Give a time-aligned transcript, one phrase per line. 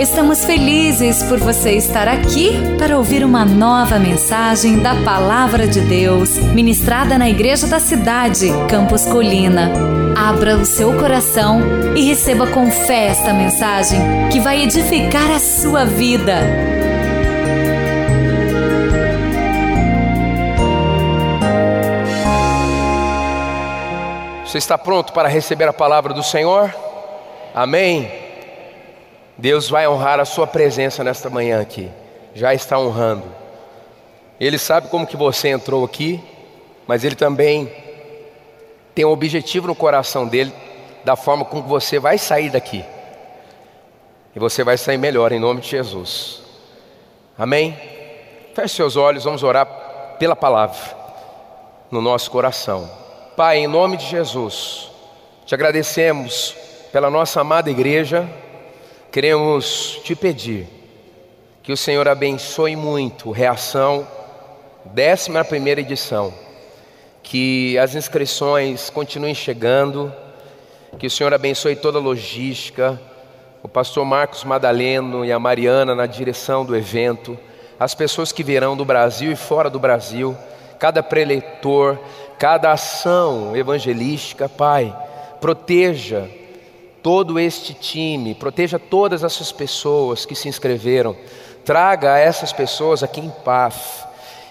[0.00, 6.38] Estamos felizes por você estar aqui para ouvir uma nova mensagem da Palavra de Deus,
[6.38, 9.70] ministrada na Igreja da Cidade, Campos Colina.
[10.16, 11.60] Abra o seu coração
[11.94, 14.00] e receba com fé esta mensagem
[14.32, 16.34] que vai edificar a sua vida.
[24.46, 26.74] Você está pronto para receber a palavra do Senhor?
[27.54, 28.19] Amém.
[29.40, 31.90] Deus vai honrar a sua presença nesta manhã aqui.
[32.34, 33.24] Já está honrando.
[34.38, 36.22] Ele sabe como que você entrou aqui,
[36.86, 37.72] mas ele também
[38.94, 40.52] tem um objetivo no coração dele
[41.04, 42.84] da forma como você vai sair daqui.
[44.36, 46.42] E você vai sair melhor em nome de Jesus.
[47.38, 47.74] Amém?
[48.54, 49.66] Feche seus olhos, vamos orar
[50.18, 50.76] pela palavra
[51.90, 52.90] no nosso coração.
[53.34, 54.90] Pai, em nome de Jesus,
[55.46, 56.54] te agradecemos
[56.92, 58.28] pela nossa amada igreja
[59.10, 60.68] queremos te pedir
[61.64, 64.06] que o Senhor abençoe muito Reação,
[64.84, 66.32] décima primeira edição,
[67.22, 70.12] que as inscrições continuem chegando,
[70.98, 73.00] que o Senhor abençoe toda a logística,
[73.62, 77.36] o pastor Marcos Madaleno e a Mariana na direção do evento,
[77.78, 80.36] as pessoas que virão do Brasil e fora do Brasil,
[80.78, 81.98] cada preleitor,
[82.38, 84.96] cada ação evangelística, Pai,
[85.40, 86.28] proteja
[87.02, 91.16] todo este time, proteja todas essas pessoas que se inscreveram,
[91.64, 94.04] traga essas pessoas aqui em paz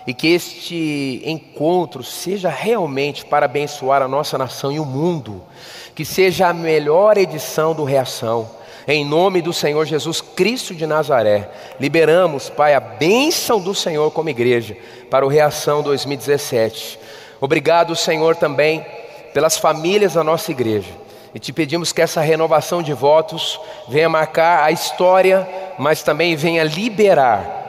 [0.07, 5.41] e que este encontro seja realmente para abençoar a nossa nação e o mundo,
[5.93, 8.49] que seja a melhor edição do Reação.
[8.87, 14.29] Em nome do Senhor Jesus Cristo de Nazaré, liberamos, Pai, a bênção do Senhor como
[14.29, 14.75] igreja
[15.11, 16.97] para o Reação 2017.
[17.39, 18.83] Obrigado, Senhor, também
[19.31, 24.63] pelas famílias da nossa igreja e te pedimos que essa renovação de votos venha marcar
[24.63, 27.59] a história, mas também venha liberar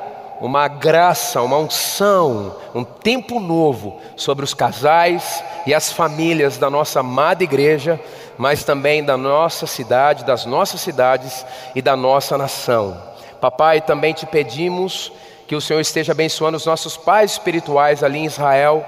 [0.41, 7.00] uma graça, uma unção, um tempo novo sobre os casais e as famílias da nossa
[7.00, 8.00] amada igreja,
[8.38, 11.44] mas também da nossa cidade, das nossas cidades
[11.75, 12.97] e da nossa nação.
[13.38, 15.12] Papai, também te pedimos
[15.47, 18.87] que o Senhor esteja abençoando os nossos pais espirituais ali em Israel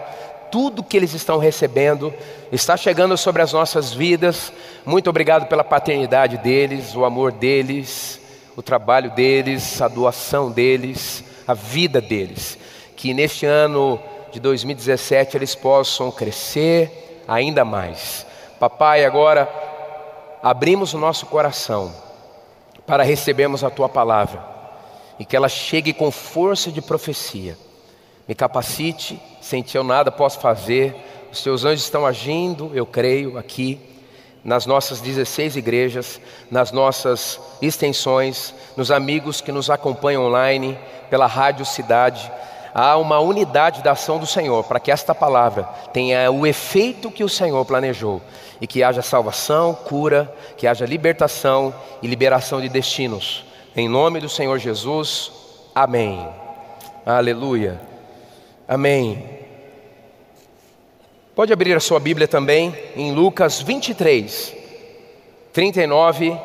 [0.53, 2.13] tudo que eles estão recebendo
[2.53, 4.53] está chegando sobre as nossas vidas.
[4.85, 8.21] Muito obrigado pela paternidade deles, o amor deles,
[8.55, 12.59] o trabalho deles, a doação deles, a vida deles.
[12.95, 13.99] Que neste ano
[14.31, 18.27] de 2017 eles possam crescer ainda mais.
[18.61, 19.49] Papai, agora
[20.43, 21.95] abrimos o nosso coração
[22.87, 24.45] para recebermos a tua palavra
[25.19, 27.57] e que ela chegue com força de profecia.
[28.29, 30.95] Me capacite sem ti eu nada posso fazer.
[31.31, 33.79] Os teus anjos estão agindo, eu creio, aqui,
[34.45, 36.21] nas nossas 16 igrejas,
[36.51, 40.79] nas nossas extensões, nos amigos que nos acompanham online,
[41.11, 42.31] pela Rádio Cidade.
[42.75, 47.25] Há uma unidade da ação do Senhor para que esta palavra tenha o efeito que
[47.25, 48.23] o Senhor planejou
[48.61, 53.45] e que haja salvação, cura, que haja libertação e liberação de destinos.
[53.77, 55.33] Em nome do Senhor Jesus,
[55.75, 56.27] amém.
[57.05, 57.92] Aleluia.
[58.73, 59.23] Amém.
[61.35, 64.57] Pode abrir a sua Bíblia também em Lucas 23,
[65.53, 66.41] 39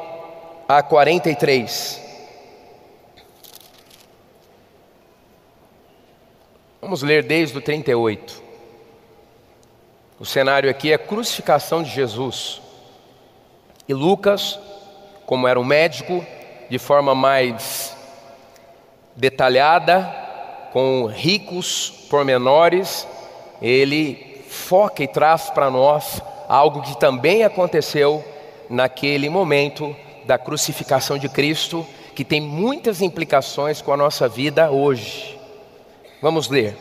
[0.68, 2.02] a 43.
[6.82, 8.44] Vamos ler desde o 38.
[10.20, 12.62] O cenário aqui é a crucificação de Jesus.
[13.88, 14.60] E Lucas,
[15.26, 16.26] como era um médico,
[16.70, 17.96] de forma mais
[19.16, 20.27] detalhada,
[20.72, 23.08] com ricos pormenores,
[23.62, 28.24] ele foca e traz para nós algo que também aconteceu
[28.70, 29.96] naquele momento
[30.26, 35.40] da crucificação de Cristo, que tem muitas implicações com a nossa vida hoje.
[36.22, 36.76] Vamos ler,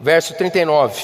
[0.00, 1.02] verso 39.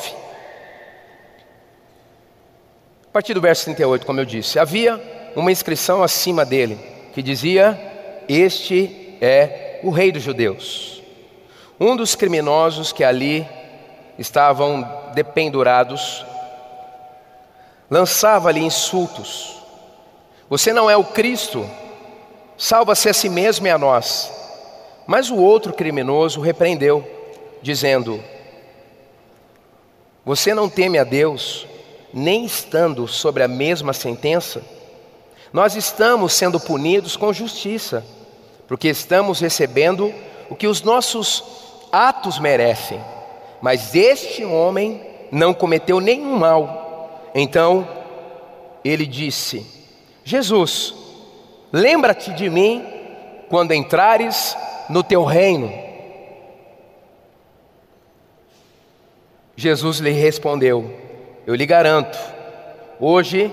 [3.08, 5.00] A partir do verso 38, como eu disse, havia
[5.34, 6.78] uma inscrição acima dele
[7.12, 7.78] que dizia:
[8.28, 10.99] Este é o Rei dos Judeus.
[11.82, 13.48] Um dos criminosos que ali
[14.18, 16.26] estavam dependurados
[17.88, 19.56] lançava-lhe insultos.
[20.50, 21.66] Você não é o Cristo,
[22.58, 24.30] salva-se a si mesmo e a nós.
[25.06, 27.02] Mas o outro criminoso repreendeu,
[27.62, 28.22] dizendo:
[30.22, 31.66] Você não teme a Deus,
[32.12, 34.62] nem estando sobre a mesma sentença?
[35.50, 38.04] Nós estamos sendo punidos com justiça,
[38.68, 40.12] porque estamos recebendo
[40.50, 43.00] o que os nossos atos merecem,
[43.60, 45.00] mas este homem
[45.30, 47.30] não cometeu nenhum mal.
[47.34, 47.86] Então
[48.84, 49.66] ele disse:
[50.24, 50.94] Jesus,
[51.72, 52.84] lembra-te de mim
[53.48, 54.56] quando entrares
[54.88, 55.72] no teu reino.
[59.56, 60.90] Jesus lhe respondeu:
[61.46, 62.18] Eu lhe garanto,
[62.98, 63.52] hoje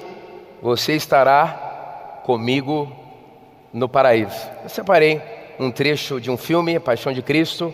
[0.62, 2.92] você estará comigo
[3.74, 4.50] no paraíso.
[4.63, 5.22] Eu separei
[5.60, 7.74] um trecho de um filme, A Paixão de Cristo,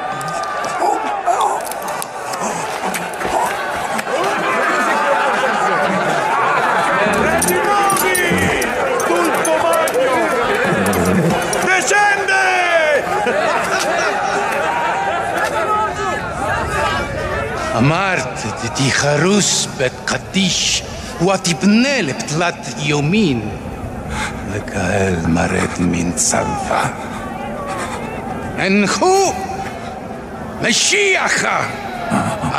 [17.81, 18.39] אמרת,
[18.75, 20.83] תיחרוס בית קדיש,
[21.21, 23.49] ותבנה לפתלת יומין,
[24.55, 26.87] לקהל מרד מן צלווה.
[28.57, 29.33] הנחו
[30.61, 31.45] משיח!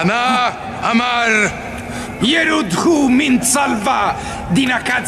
[0.01, 0.51] ענה
[0.91, 1.27] אמר
[2.23, 4.13] ירודהו מן צלווה,
[4.53, 5.07] דינקת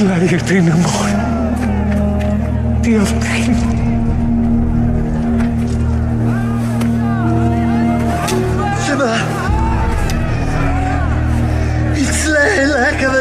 [0.00, 1.14] δηλαδή την μόνη.
[2.80, 3.56] Τι αυτή
[8.84, 9.14] Shema.
[12.02, 12.22] It's
[12.76, 13.12] like a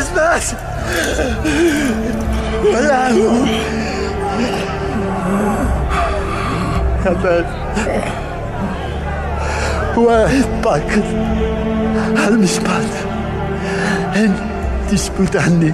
[0.00, 0.54] es más.
[2.62, 3.46] Bravo.
[7.04, 7.46] Herbert.
[9.96, 11.02] Oaxaca.
[12.26, 12.84] Almispan.
[14.14, 14.34] En
[14.90, 15.72] disputani.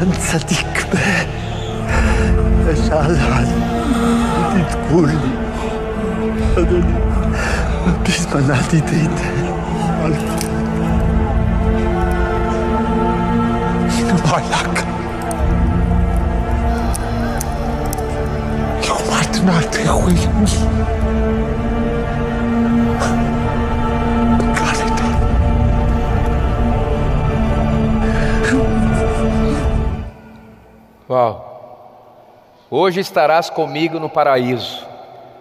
[0.00, 1.04] En satikbe.
[2.70, 3.48] En alhan.
[4.54, 5.32] Ditkulni.
[6.56, 6.94] Adani.
[8.04, 9.28] Bismanati dite.
[10.04, 10.45] Alfa.
[14.36, 14.84] ahlak.
[18.88, 20.58] Yalvardın artık uyumuz.
[31.08, 31.46] Uau!
[32.70, 34.84] Hoje estarás comigo no paraíso.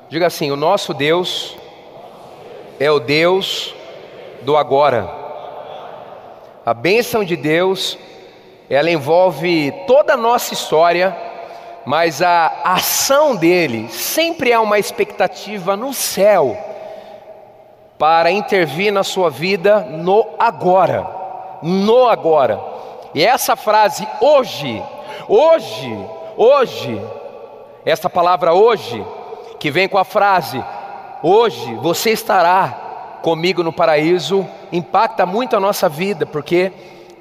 [0.09, 1.57] Diga assim: o nosso Deus
[2.79, 3.73] é o Deus
[4.43, 5.09] do agora.
[6.65, 7.97] A bênção de Deus
[8.69, 11.15] ela envolve toda a nossa história,
[11.85, 16.57] mas a ação dele sempre há uma expectativa no céu
[17.97, 21.07] para intervir na sua vida no agora.
[21.61, 22.59] No agora.
[23.13, 24.83] E essa frase hoje,
[25.27, 26.05] hoje,
[26.35, 27.01] hoje,
[27.85, 29.05] essa palavra hoje,
[29.59, 30.63] que vem com a frase
[31.27, 36.71] hoje você estará comigo no paraíso, impacta muito a nossa vida, porque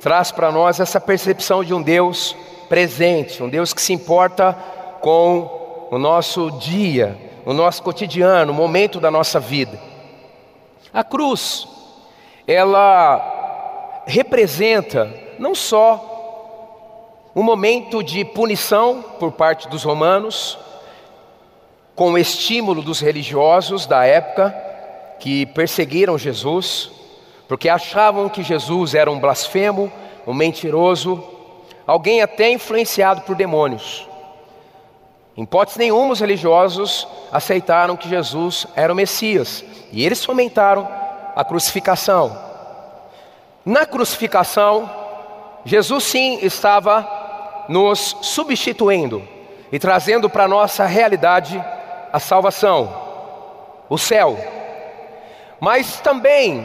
[0.04, 2.36] traz para nós essa percepção de um Deus
[2.68, 4.52] presente, um Deus que se importa
[5.00, 9.80] com o nosso dia, o nosso cotidiano, o momento da nossa vida.
[10.92, 11.66] A cruz,
[12.46, 20.58] ela representa não só um momento de punição por parte dos romanos,
[21.94, 24.54] com o estímulo dos religiosos da época
[25.18, 26.92] que perseguiram Jesus,
[27.48, 29.92] porque achavam que Jesus era um blasfemo,
[30.26, 31.22] um mentiroso,
[31.86, 34.08] alguém até influenciado por demônios.
[35.36, 40.88] Em hipótese nenhuma, os religiosos aceitaram que Jesus era o Messias e eles fomentaram
[41.34, 42.38] a crucificação.
[43.64, 44.88] Na crucificação,
[45.64, 49.26] Jesus sim estava nos substituindo
[49.72, 51.62] e trazendo para a nossa realidade
[52.12, 52.94] a salvação,
[53.88, 54.38] o céu.
[55.58, 56.64] Mas também,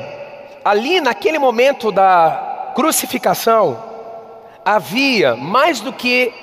[0.63, 3.83] ali naquele momento da crucificação,
[4.63, 6.33] havia mais do que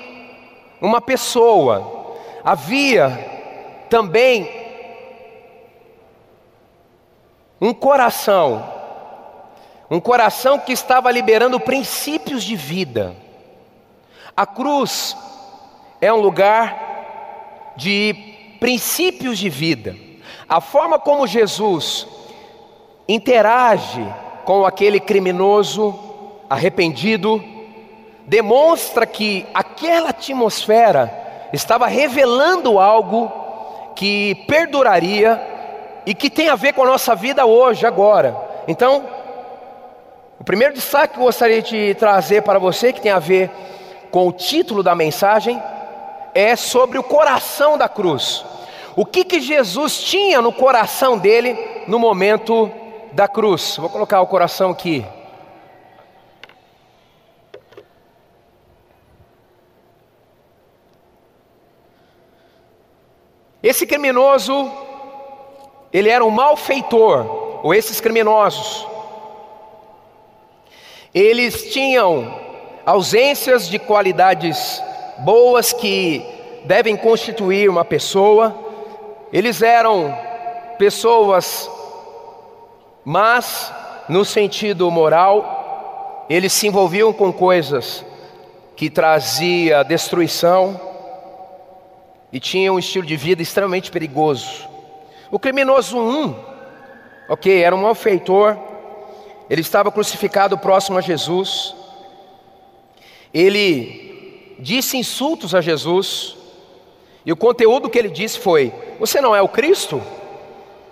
[0.81, 4.49] uma pessoa, havia também
[7.59, 8.73] um coração,
[9.89, 13.15] um coração que estava liberando princípios de vida.
[14.35, 15.17] A cruz
[15.99, 18.13] é um lugar de
[18.59, 19.95] princípios de vida.
[20.47, 22.07] A forma como Jesus
[23.07, 24.05] interage
[24.43, 25.97] com aquele criminoso
[26.49, 27.43] arrependido
[28.27, 33.31] demonstra que aquela atmosfera estava revelando algo
[33.95, 35.41] que perduraria
[36.05, 38.35] e que tem a ver com a nossa vida hoje, agora.
[38.67, 39.03] Então,
[40.39, 43.49] o primeiro destaque que eu gostaria de trazer para você, que tem a ver
[44.11, 45.61] com o título da mensagem,
[46.35, 48.45] é sobre o coração da cruz.
[48.95, 52.69] O que, que Jesus tinha no coração dele no momento
[53.13, 53.77] da cruz?
[53.77, 55.05] Vou colocar o coração aqui.
[63.61, 64.71] Esse criminoso,
[65.91, 68.87] ele era um malfeitor, ou esses criminosos.
[71.13, 72.33] Eles tinham
[72.85, 74.81] ausências de qualidades
[75.17, 76.25] boas que
[76.63, 78.55] devem constituir uma pessoa.
[79.33, 80.15] Eles eram
[80.77, 81.69] pessoas
[83.09, 83.73] mas
[84.09, 88.03] no sentido moral, eles se envolviam com coisas
[88.75, 90.77] que trazia destruição,
[92.33, 94.67] e tinha um estilo de vida extremamente perigoso.
[95.31, 96.35] O criminoso 1, um,
[97.29, 98.57] ok, era um malfeitor,
[99.49, 101.73] ele estava crucificado próximo a Jesus,
[103.33, 106.35] ele disse insultos a Jesus,
[107.25, 110.03] e o conteúdo que ele disse foi: Você não é o Cristo?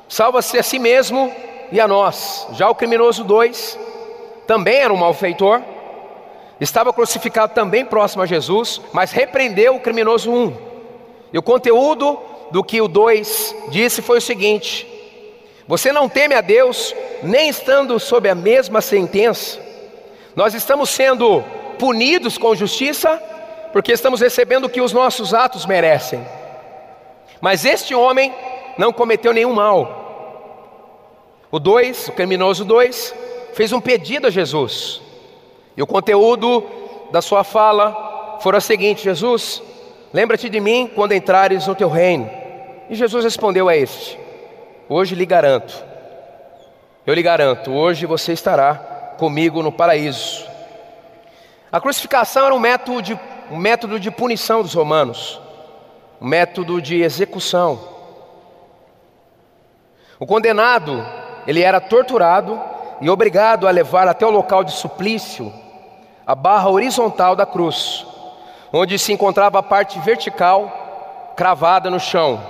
[0.07, 1.29] Salva-se a si mesmo
[1.71, 2.47] e a nós.
[2.53, 3.77] Já o criminoso 2
[4.47, 5.61] também era um malfeitor,
[6.59, 10.35] estava crucificado também próximo a Jesus, mas repreendeu o criminoso 1.
[10.35, 10.57] Um.
[11.33, 12.19] E o conteúdo
[12.51, 14.87] do que o 2 disse foi o seguinte:
[15.67, 19.59] Você não teme a Deus, nem estando sob a mesma sentença.
[20.35, 21.43] Nós estamos sendo
[21.79, 23.21] punidos com justiça,
[23.73, 26.25] porque estamos recebendo o que os nossos atos merecem.
[27.41, 28.33] Mas este homem
[28.77, 30.04] não cometeu nenhum mal.
[31.55, 33.15] O 2, o criminoso 2,
[33.53, 35.01] fez um pedido a Jesus.
[35.77, 36.65] E o conteúdo
[37.11, 39.61] da sua fala foi o seguinte: Jesus,
[40.15, 42.31] Lembra-te de mim quando entrares no teu reino.
[42.89, 44.17] E Jesus respondeu a este:
[44.87, 45.83] Hoje lhe garanto,
[47.05, 48.75] eu lhe garanto, hoje você estará
[49.17, 50.47] comigo no paraíso.
[51.69, 53.19] A crucificação era um método de,
[53.51, 55.37] um método de punição dos romanos,
[56.21, 57.77] um método de execução.
[60.17, 61.05] O condenado,
[61.47, 62.59] ele era torturado
[63.01, 65.51] e obrigado a levar até o local de suplício
[66.25, 68.05] a barra horizontal da cruz
[68.77, 72.41] onde se encontrava a parte vertical cravada no chão.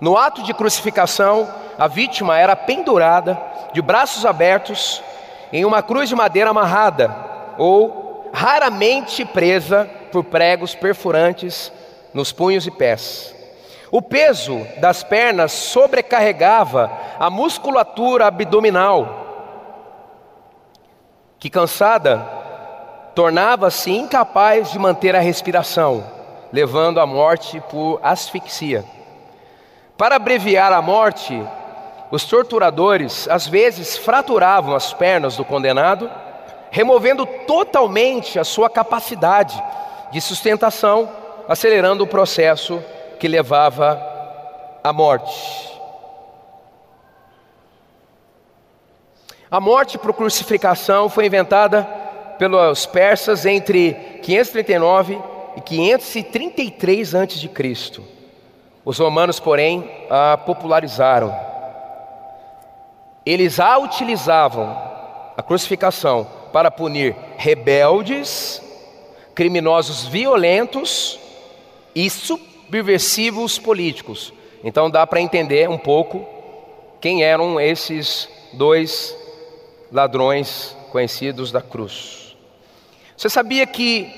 [0.00, 3.40] No ato de crucificação, a vítima era pendurada,
[3.72, 5.02] de braços abertos,
[5.52, 7.14] em uma cruz de madeira amarrada,
[7.58, 11.72] ou raramente presa por pregos perfurantes
[12.14, 13.34] nos punhos e pés.
[13.94, 19.18] O peso das pernas sobrecarregava a musculatura abdominal,
[21.38, 22.18] que cansada
[23.14, 26.02] tornava-se incapaz de manter a respiração,
[26.50, 28.82] levando à morte por asfixia.
[29.98, 31.46] Para abreviar a morte,
[32.10, 36.10] os torturadores às vezes fraturavam as pernas do condenado,
[36.70, 39.62] removendo totalmente a sua capacidade
[40.10, 41.10] de sustentação,
[41.46, 42.82] acelerando o processo
[43.22, 44.02] que levava
[44.82, 45.70] à morte.
[49.48, 51.84] A morte por crucificação foi inventada
[52.36, 55.22] pelos persas entre 539
[55.56, 58.02] e 533 a.C.
[58.84, 61.32] Os romanos, porém, a popularizaram.
[63.24, 64.76] Eles a utilizavam,
[65.36, 68.60] a crucificação, para punir rebeldes,
[69.32, 71.20] criminosos violentos
[71.94, 72.04] e
[72.72, 74.32] subversivos políticos.
[74.64, 76.26] Então dá para entender um pouco
[77.02, 79.14] quem eram esses dois
[79.92, 82.34] ladrões conhecidos da cruz.
[83.14, 84.08] Você sabia que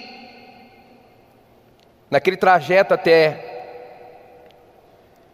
[2.08, 3.40] naquele trajeto até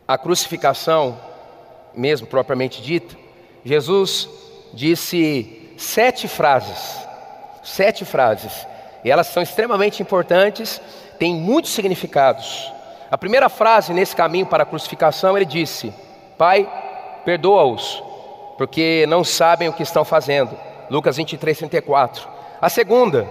[0.08, 1.20] a crucificação,
[1.94, 3.14] mesmo propriamente dita,
[3.62, 4.30] Jesus
[4.72, 7.06] disse sete frases,
[7.62, 8.66] sete frases,
[9.04, 10.80] e elas são extremamente importantes,
[11.18, 12.79] têm muitos significados.
[13.10, 15.92] A primeira frase nesse caminho para a crucificação, ele disse:
[16.38, 16.68] Pai,
[17.24, 18.02] perdoa-os,
[18.56, 20.56] porque não sabem o que estão fazendo.
[20.88, 22.28] Lucas 23, 34.
[22.60, 23.26] A segunda,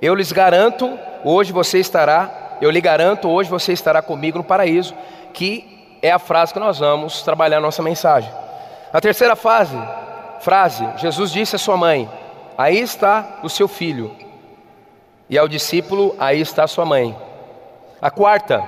[0.00, 4.94] eu lhes garanto, hoje você estará, eu lhe garanto, hoje você estará comigo no paraíso,
[5.32, 8.30] que é a frase que nós vamos trabalhar nossa mensagem.
[8.92, 9.76] A terceira fase,
[10.40, 12.08] frase, Jesus disse à sua mãe:
[12.56, 14.14] Aí está o seu filho.
[15.28, 17.25] E ao discípulo: Aí está a sua mãe.
[18.06, 18.62] A quarta,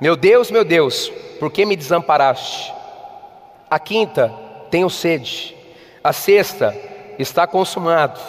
[0.00, 1.08] meu Deus, meu Deus,
[1.40, 2.72] por que me desamparaste?
[3.68, 4.32] A quinta,
[4.70, 5.56] tenho sede.
[6.04, 6.72] A sexta,
[7.18, 8.20] está consumado.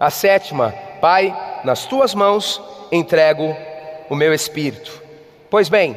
[0.00, 2.58] A sétima, Pai, nas tuas mãos
[2.90, 3.54] entrego
[4.08, 5.02] o meu espírito.
[5.50, 5.94] Pois bem,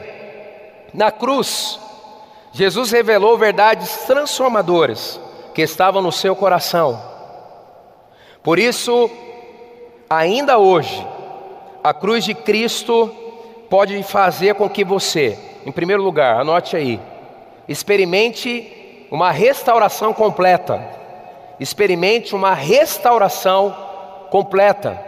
[0.94, 1.80] na cruz,
[2.52, 5.22] Jesus revelou verdades transformadoras
[5.54, 7.02] que estavam no seu coração.
[8.44, 9.10] Por isso,
[10.10, 11.15] ainda hoje,
[11.86, 13.14] a cruz de Cristo
[13.70, 15.38] pode fazer com que você,
[15.68, 17.00] em primeiro lugar, anote aí,
[17.70, 20.84] experimente uma restauração completa.
[21.60, 23.78] Experimente uma restauração
[24.32, 25.00] completa,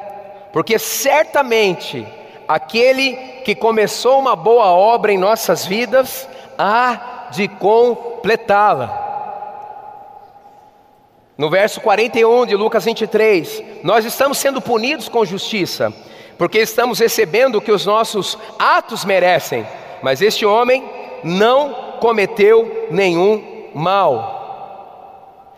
[0.53, 2.05] porque certamente
[2.47, 6.29] aquele que começou uma boa obra em nossas vidas
[6.59, 9.05] há de completá-la.
[11.35, 15.91] No verso 41 de Lucas 23, nós estamos sendo punidos com justiça,
[16.37, 19.65] porque estamos recebendo o que os nossos atos merecem,
[20.01, 20.83] mas este homem
[21.23, 24.35] não cometeu nenhum mal.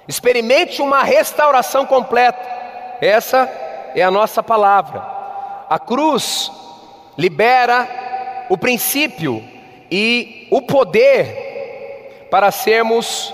[0.07, 2.39] Experimente uma restauração completa,
[3.01, 3.49] essa
[3.95, 5.05] é a nossa palavra.
[5.69, 6.51] A cruz
[7.17, 7.87] libera
[8.49, 9.43] o princípio
[9.91, 13.33] e o poder para sermos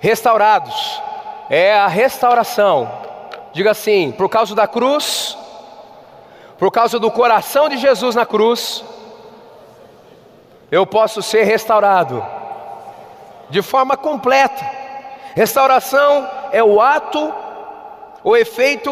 [0.00, 1.02] restaurados.
[1.50, 2.90] É a restauração.
[3.52, 5.36] Diga assim: por causa da cruz,
[6.58, 8.84] por causa do coração de Jesus na cruz,
[10.70, 12.24] eu posso ser restaurado
[13.48, 14.68] de forma completa.
[15.34, 17.32] Restauração é o ato,
[18.24, 18.90] o efeito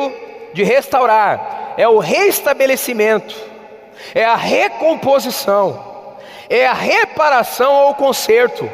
[0.54, 3.34] de restaurar, é o restabelecimento,
[4.14, 6.14] é a recomposição,
[6.48, 8.70] é a reparação ou conserto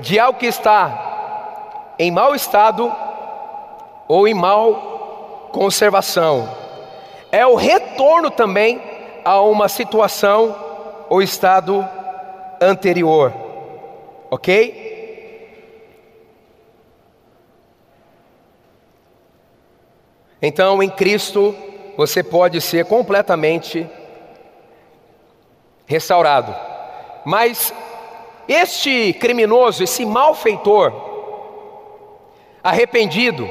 [0.00, 2.94] de algo que está em mau estado
[4.06, 6.63] ou em mal conservação.
[7.34, 8.80] É o retorno também
[9.24, 10.54] a uma situação
[11.10, 11.84] ou estado
[12.60, 13.34] anterior.
[14.30, 14.84] Ok?
[20.40, 21.56] Então, em Cristo,
[21.96, 23.84] você pode ser completamente
[25.86, 26.54] restaurado.
[27.24, 27.74] Mas
[28.46, 30.92] este criminoso, esse malfeitor,
[32.62, 33.50] arrependido,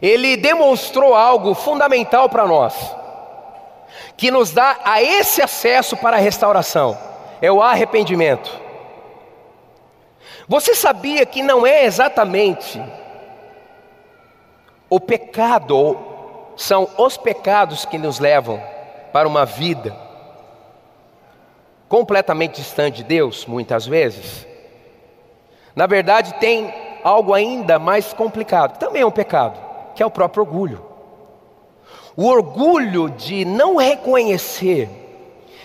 [0.00, 2.74] ele demonstrou algo fundamental para nós,
[4.16, 6.96] que nos dá a esse acesso para a restauração,
[7.40, 8.50] é o arrependimento.
[10.48, 12.80] Você sabia que não é exatamente
[14.88, 15.96] o pecado
[16.56, 18.62] são os pecados que nos levam
[19.12, 19.94] para uma vida
[21.88, 24.46] completamente distante de Deus, muitas vezes.
[25.74, 26.72] Na verdade, tem
[27.04, 29.58] algo ainda mais complicado, também é um pecado,
[29.96, 30.84] que é o próprio orgulho.
[32.14, 34.88] O orgulho de não reconhecer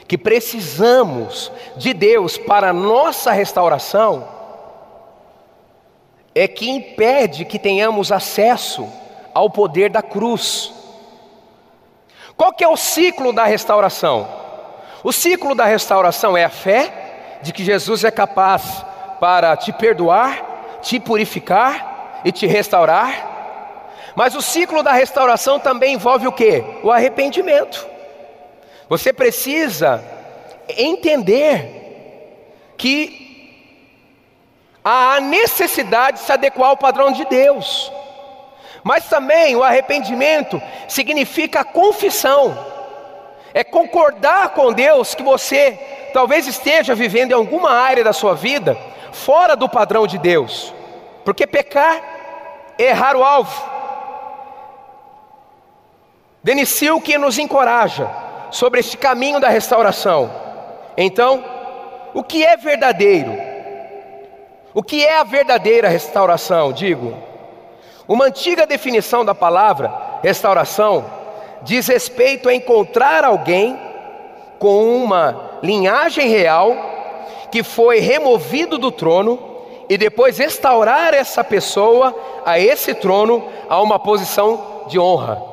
[0.08, 4.28] que precisamos de Deus para nossa restauração
[6.34, 8.88] é que impede que tenhamos acesso
[9.34, 10.74] ao poder da cruz.
[12.36, 14.28] Qual que é o ciclo da restauração?
[15.04, 18.86] O ciclo da restauração é a fé de que Jesus é capaz
[19.20, 23.32] para te perdoar, te purificar e te restaurar.
[24.16, 26.64] Mas o ciclo da restauração também envolve o que?
[26.84, 27.88] O arrependimento.
[28.90, 30.04] Você precisa
[30.70, 33.22] entender que
[34.84, 37.92] há necessidade de se adequar ao padrão de Deus.
[38.84, 42.58] Mas também o arrependimento significa confissão,
[43.54, 45.78] é concordar com Deus que você
[46.14, 48.78] talvez esteja vivendo em alguma área da sua vida
[49.12, 50.74] fora do padrão de Deus,
[51.24, 52.02] porque pecar
[52.78, 53.81] é errar o alvo.
[56.44, 58.10] Denicil que nos encoraja
[58.50, 60.32] sobre este caminho da restauração.
[60.98, 61.44] Então,
[62.14, 63.32] o que é verdadeiro?
[64.74, 66.74] O que é a verdadeira restauração?
[66.74, 67.14] Digo,
[68.08, 71.06] uma antiga definição da palavra restauração
[71.62, 73.80] diz respeito a encontrar alguém
[74.58, 76.76] com uma linhagem real
[77.52, 79.40] que foi removido do trono
[79.90, 85.51] e depois restaurar essa pessoa a esse trono a uma posição de honra.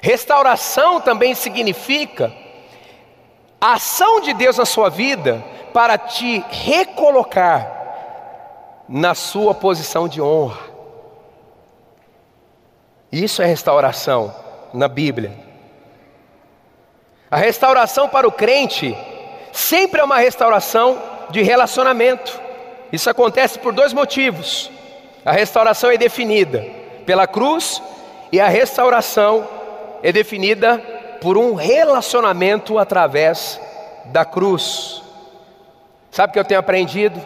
[0.00, 2.32] Restauração também significa
[3.60, 7.76] a ação de Deus na sua vida para te recolocar
[8.88, 10.68] na sua posição de honra.
[13.10, 14.34] Isso é restauração
[14.72, 15.32] na Bíblia.
[17.30, 18.96] A restauração para o crente
[19.52, 22.40] sempre é uma restauração de relacionamento.
[22.92, 24.70] Isso acontece por dois motivos.
[25.24, 26.64] A restauração é definida
[27.04, 27.82] pela cruz
[28.32, 29.46] e a restauração
[30.02, 30.78] é definida
[31.20, 33.60] por um relacionamento através
[34.06, 35.02] da cruz.
[36.10, 37.20] Sabe o que eu tenho aprendido?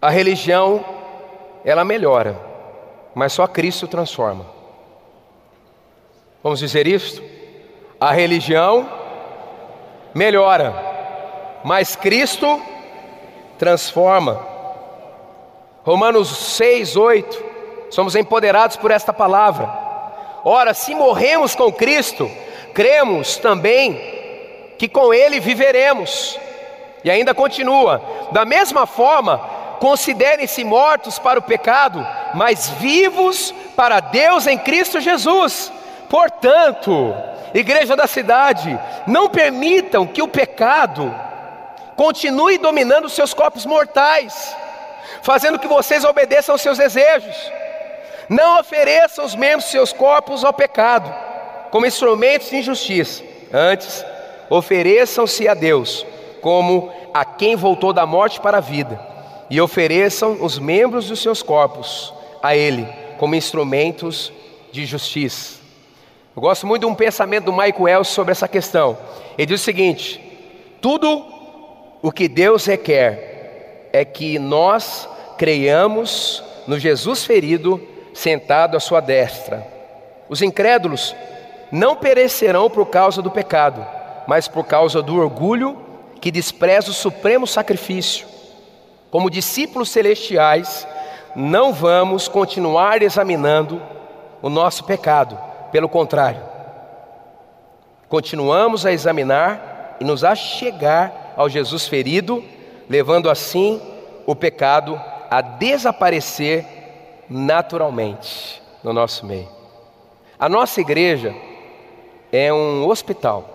[0.00, 0.84] A religião,
[1.64, 2.38] ela melhora,
[3.14, 4.46] mas só Cristo transforma.
[6.42, 7.22] Vamos dizer isto?
[7.98, 8.86] A religião
[10.14, 10.74] melhora,
[11.64, 12.60] mas Cristo
[13.58, 14.46] transforma.
[15.84, 17.44] Romanos 6, 8,
[17.90, 19.83] somos empoderados por esta palavra.
[20.44, 22.30] Ora, se morremos com Cristo,
[22.74, 23.94] cremos também
[24.76, 26.38] que com Ele viveremos.
[27.02, 29.38] E ainda continua: da mesma forma,
[29.80, 35.72] considerem-se mortos para o pecado, mas vivos para Deus em Cristo Jesus.
[36.10, 37.14] Portanto,
[37.54, 41.14] igreja da cidade, não permitam que o pecado
[41.96, 44.54] continue dominando seus corpos mortais,
[45.22, 47.34] fazendo que vocês obedeçam aos seus desejos.
[48.28, 51.12] Não ofereçam os membros seus corpos ao pecado,
[51.70, 53.22] como instrumentos de injustiça.
[53.52, 54.04] Antes,
[54.48, 56.06] ofereçam-se a Deus,
[56.40, 59.00] como a quem voltou da morte para a vida,
[59.50, 62.86] e ofereçam os membros dos seus corpos a Ele,
[63.18, 64.32] como instrumentos
[64.72, 65.60] de justiça.
[66.34, 68.98] Eu gosto muito de um pensamento do Michael sobre essa questão.
[69.38, 70.20] Ele diz o seguinte:
[70.80, 71.24] tudo
[72.02, 75.08] o que Deus requer é que nós
[75.38, 77.80] creiamos no Jesus ferido,
[78.14, 79.66] sentado à sua destra.
[80.28, 81.14] Os incrédulos
[81.70, 83.84] não perecerão por causa do pecado,
[84.26, 85.76] mas por causa do orgulho
[86.20, 88.26] que despreza o supremo sacrifício.
[89.10, 90.86] Como discípulos celestiais,
[91.36, 93.82] não vamos continuar examinando
[94.40, 95.38] o nosso pecado
[95.74, 96.40] pelo contrário,
[98.08, 102.44] continuamos a examinar e nos achegar ao Jesus ferido,
[102.88, 103.82] levando assim
[104.24, 106.64] o pecado a desaparecer
[107.28, 109.48] naturalmente no nosso meio.
[110.38, 111.34] A nossa igreja
[112.32, 113.50] é um hospital.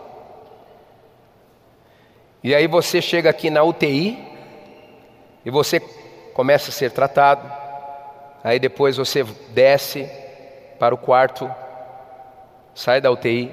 [2.43, 4.17] E aí você chega aqui na UTI
[5.45, 5.79] e você
[6.33, 7.51] começa a ser tratado.
[8.43, 10.09] Aí depois você desce
[10.79, 11.49] para o quarto
[12.79, 13.51] sai da UTI,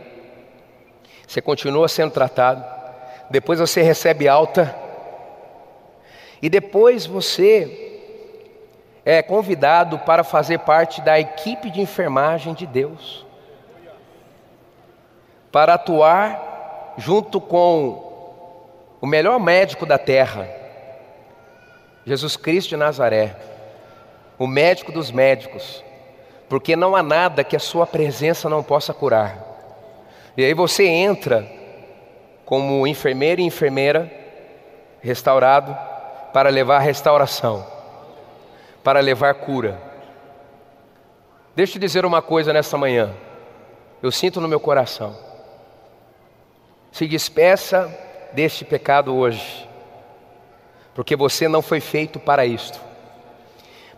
[1.27, 2.65] você continua sendo tratado,
[3.29, 4.73] depois você recebe alta,
[6.41, 7.86] e depois você
[9.09, 13.25] é convidado para fazer parte da equipe de enfermagem de Deus,
[15.53, 20.49] para atuar junto com o melhor médico da terra,
[22.05, 23.37] Jesus Cristo de Nazaré,
[24.37, 25.85] o médico dos médicos,
[26.49, 29.39] porque não há nada que a sua presença não possa curar.
[30.37, 31.47] E aí você entra
[32.45, 34.11] como enfermeiro e enfermeira
[35.01, 35.77] restaurado
[36.33, 37.76] para levar restauração,
[38.87, 39.83] para levar cura.
[41.57, 43.13] Deixa eu dizer uma coisa nesta manhã.
[44.01, 45.19] Eu sinto no meu coração.
[46.93, 47.93] Se despeça
[48.33, 49.69] deste pecado hoje,
[50.95, 52.81] porque você não foi feito para isto.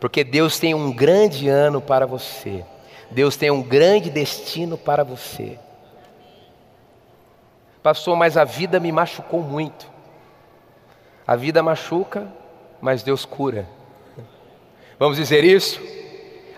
[0.01, 2.65] Porque Deus tem um grande ano para você.
[3.11, 5.59] Deus tem um grande destino para você.
[7.83, 9.87] Pastor, mas a vida me machucou muito.
[11.27, 12.27] A vida machuca,
[12.81, 13.77] mas Deus cura.
[14.99, 15.81] Vamos dizer isso?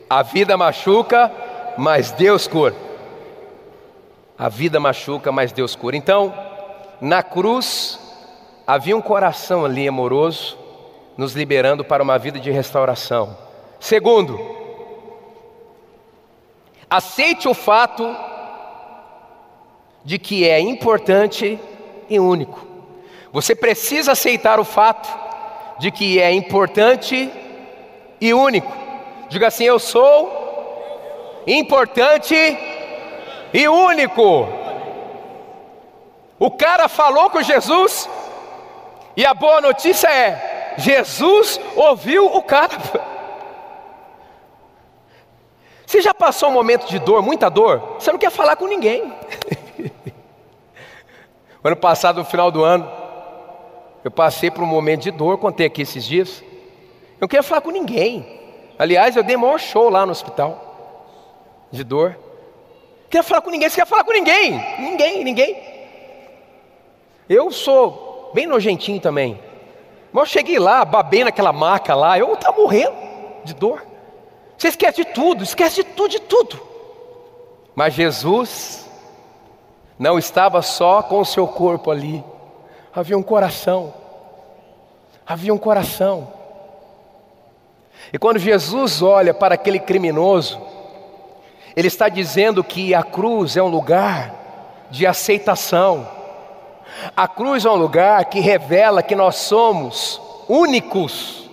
[0.08, 1.30] A vida machuca,
[1.76, 2.74] mas Deus cura.
[4.38, 5.96] A vida machuca, mas Deus cura.
[5.96, 6.32] Então,
[7.00, 8.00] na cruz,
[8.66, 10.58] havia um coração ali amoroso,
[11.16, 13.36] nos liberando para uma vida de restauração.
[13.78, 14.40] Segundo,
[16.88, 18.16] aceite o fato
[20.02, 21.58] de que é importante
[22.08, 22.66] e único.
[23.32, 25.08] Você precisa aceitar o fato
[25.78, 27.30] de que é importante
[28.20, 28.72] e único.
[29.28, 32.34] Diga assim: Eu sou importante
[33.52, 34.48] e único.
[36.38, 38.08] O cara falou com Jesus,
[39.16, 42.76] e a boa notícia é: Jesus ouviu o cara.
[45.86, 47.96] Você já passou um momento de dor, muita dor?
[47.98, 49.12] Você não quer falar com ninguém.
[51.64, 52.88] ano passado, no final do ano,
[54.04, 56.44] eu passei por um momento de dor, contei aqui esses dias.
[57.20, 58.40] Não queria falar com ninguém.
[58.78, 61.68] Aliás, eu dei maior show lá no hospital.
[61.70, 62.10] De dor.
[62.12, 63.68] Não queria falar com ninguém.
[63.68, 64.52] Você quer falar com ninguém?
[64.78, 65.62] Ninguém, ninguém.
[67.28, 69.38] Eu sou bem nojentinho também.
[70.12, 72.96] Mas eu cheguei lá, babei naquela maca lá, eu estava morrendo
[73.44, 73.84] de dor.
[74.56, 76.60] Você esquece de tudo, esquece de tudo, de tudo.
[77.74, 78.88] Mas Jesus
[79.98, 82.24] não estava só com o seu corpo ali,
[82.94, 83.94] havia um coração,
[85.26, 86.39] havia um coração.
[88.12, 90.60] E quando Jesus olha para aquele criminoso,
[91.76, 94.34] ele está dizendo que a cruz é um lugar
[94.90, 96.08] de aceitação.
[97.16, 101.48] A cruz é um lugar que revela que nós somos únicos.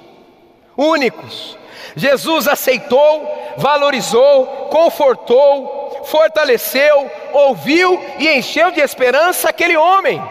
[0.75, 1.57] Únicos.
[1.95, 10.21] Jesus aceitou, valorizou, confortou, fortaleceu, ouviu e encheu de esperança aquele homem.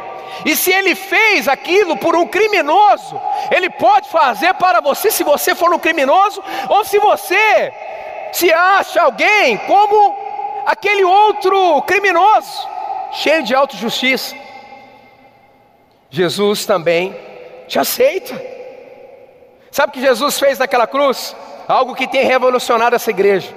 [0.44, 3.20] E se ele fez aquilo por um criminoso,
[3.50, 7.72] ele pode fazer para você se você for um criminoso, ou se você
[8.32, 10.14] se acha alguém como
[10.66, 12.68] aquele outro criminoso,
[13.12, 14.36] cheio de autojustiça.
[16.10, 17.16] Jesus também
[17.66, 18.40] te aceita.
[19.70, 21.34] Sabe o que Jesus fez naquela cruz?
[21.68, 23.54] Algo que tem revolucionado essa igreja: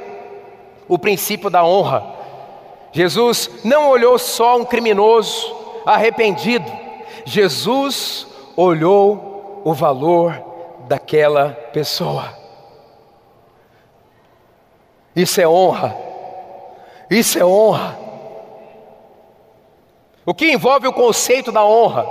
[0.88, 2.18] o princípio da honra.
[2.92, 6.72] Jesus não olhou só um criminoso arrependido,
[7.26, 10.34] Jesus olhou o valor
[10.88, 12.38] daquela pessoa.
[15.16, 15.96] Isso é honra.
[17.10, 17.98] Isso é honra.
[20.26, 22.08] O que envolve o conceito da honra?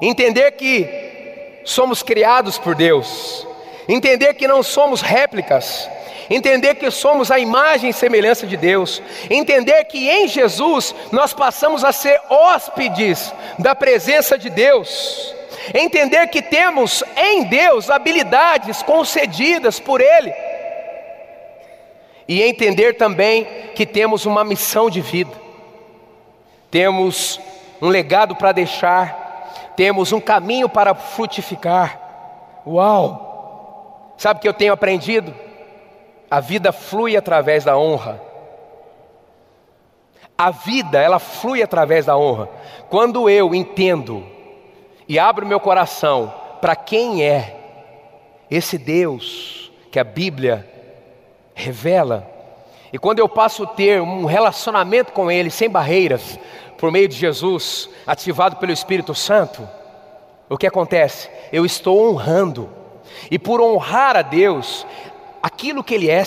[0.00, 3.46] Entender que somos criados por Deus,
[3.88, 5.88] entender que não somos réplicas,
[6.30, 11.84] entender que somos a imagem e semelhança de Deus, entender que em Jesus nós passamos
[11.84, 15.34] a ser hóspedes da presença de Deus,
[15.74, 20.32] entender que temos em Deus habilidades concedidas por Ele,
[22.26, 25.32] e entender também que temos uma missão de vida,
[26.70, 27.40] temos
[27.80, 31.98] um legado para deixar, temos um caminho para frutificar.
[32.66, 34.14] Uau!
[34.18, 35.32] Sabe o que eu tenho aprendido?
[36.30, 38.20] A vida flui através da honra.
[40.36, 42.48] A vida, ela flui através da honra.
[42.88, 44.24] Quando eu entendo
[45.08, 47.56] e abro meu coração para quem é
[48.50, 50.68] esse Deus que a Bíblia
[51.54, 52.28] revela,
[52.92, 56.38] e quando eu passo a ter um relacionamento com Ele sem barreiras,
[56.78, 59.68] por meio de Jesus, ativado pelo Espírito Santo,
[60.48, 61.28] o que acontece?
[61.52, 62.68] Eu estou honrando,
[63.30, 64.86] e por honrar a Deus,
[65.42, 66.24] aquilo que Ele é,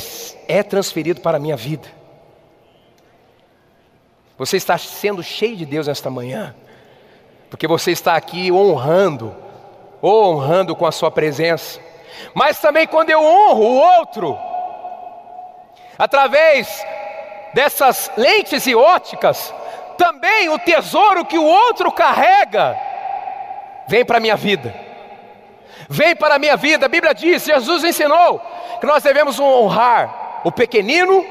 [0.47, 1.87] é transferido para a minha vida.
[4.37, 6.55] Você está sendo cheio de Deus nesta manhã,
[7.49, 9.35] porque você está aqui honrando,
[10.01, 11.79] honrando com a sua presença,
[12.33, 14.37] mas também quando eu honro o outro,
[15.97, 16.83] através
[17.53, 19.53] dessas lentes e óticas,
[19.97, 22.75] também o tesouro que o outro carrega
[23.87, 24.90] vem para a minha vida.
[25.93, 28.39] Vem para a minha vida, a Bíblia diz, Jesus ensinou
[28.79, 31.25] que nós devemos honrar o pequenino,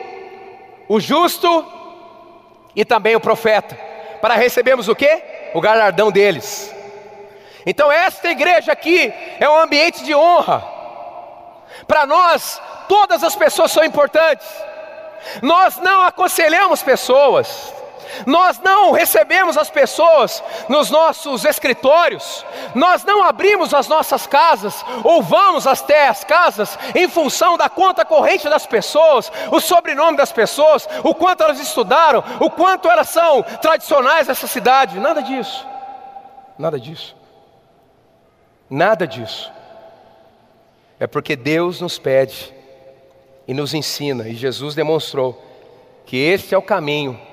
[0.87, 1.65] o justo
[2.77, 3.75] e também o profeta,
[4.21, 5.23] para recebermos o que?
[5.55, 6.71] O galardão deles.
[7.65, 10.63] Então, esta igreja aqui é um ambiente de honra.
[11.87, 14.47] Para nós, todas as pessoas são importantes.
[15.41, 17.73] Nós não aconselhamos pessoas,
[18.27, 22.45] nós não recebemos as pessoas nos nossos escritórios,
[22.75, 28.05] nós não abrimos as nossas casas ou vamos até as casas em função da conta
[28.05, 33.43] corrente das pessoas, o sobrenome das pessoas, o quanto elas estudaram, o quanto elas são
[33.43, 35.67] tradicionais nessa cidade, nada disso,
[36.59, 37.17] nada disso,
[38.69, 39.53] nada disso.
[40.99, 42.55] É porque Deus nos pede
[43.49, 45.43] e nos ensina, e Jesus demonstrou
[46.05, 47.30] que este é o caminho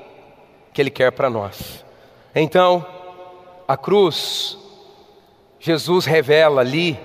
[0.78, 1.84] que Ele quer para nós.
[2.36, 2.86] Então,
[3.68, 4.56] a cruz,
[5.60, 7.00] Jesus revela ali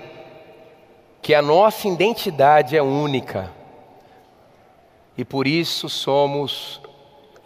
[1.23, 3.51] que a nossa identidade é única
[5.17, 6.83] e por isso somos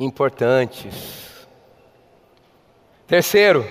[0.01, 1.47] importantes.
[3.07, 3.65] Terceiro,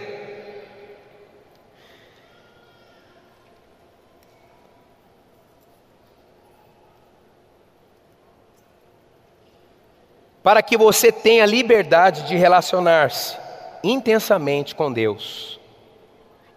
[10.46, 13.36] para que você tenha liberdade de relacionar-se
[13.84, 15.60] intensamente com Deus.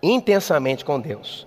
[0.02, 1.46] Intensamente com Deus.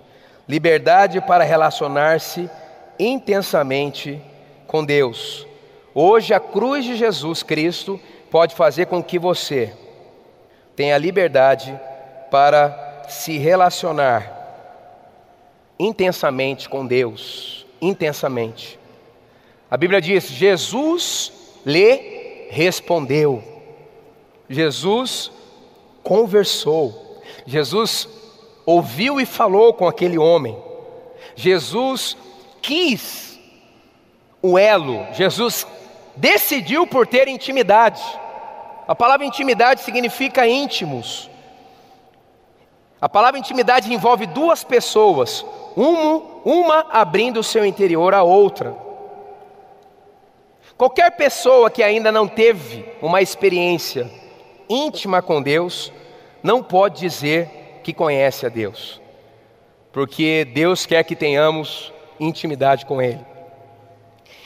[0.49, 2.49] Liberdade para relacionar-se
[2.97, 4.19] intensamente
[4.65, 5.45] com Deus.
[5.93, 8.01] Hoje a cruz de Jesus Cristo
[8.31, 9.71] pode fazer com que você
[10.75, 11.79] tenha liberdade
[12.31, 14.39] para se relacionar
[15.77, 18.79] intensamente com Deus, intensamente.
[19.69, 21.31] A Bíblia diz: Jesus
[21.63, 22.20] lhe
[22.51, 23.41] respondeu.
[24.49, 25.31] Jesus
[26.03, 27.21] conversou.
[27.45, 28.09] Jesus
[28.65, 30.57] ouviu e falou com aquele homem.
[31.33, 32.17] Jesus
[32.61, 33.39] quis
[34.41, 35.07] o elo.
[35.13, 35.65] Jesus
[36.17, 38.03] decidiu por ter intimidade.
[38.85, 41.29] A palavra intimidade significa íntimos.
[42.99, 48.90] A palavra intimidade envolve duas pessoas, uma, uma abrindo o seu interior à outra.
[50.81, 54.09] Qualquer pessoa que ainda não teve uma experiência
[54.67, 55.93] íntima com Deus,
[56.41, 58.99] não pode dizer que conhece a Deus,
[59.93, 63.23] porque Deus quer que tenhamos intimidade com Ele.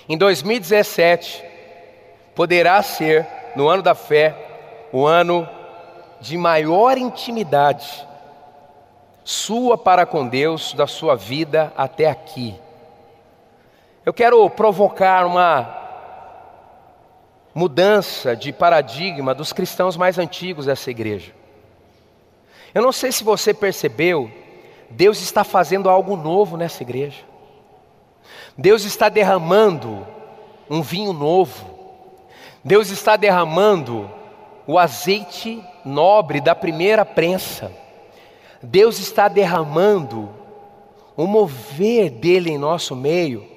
[0.09, 1.41] Em 2017,
[2.35, 4.35] poderá ser, no ano da fé,
[4.91, 5.47] o ano
[6.19, 8.05] de maior intimidade
[9.23, 12.59] sua para com Deus, da sua vida até aqui.
[14.05, 15.84] Eu quero provocar uma
[17.55, 21.31] mudança de paradigma dos cristãos mais antigos dessa igreja.
[22.73, 24.29] Eu não sei se você percebeu,
[24.89, 27.23] Deus está fazendo algo novo nessa igreja.
[28.57, 30.05] Deus está derramando
[30.69, 31.73] um vinho novo.
[32.61, 34.11] Deus está derramando
[34.67, 37.71] o azeite nobre da primeira prensa.
[38.61, 40.29] Deus está derramando
[41.15, 43.47] o mover dele em nosso meio,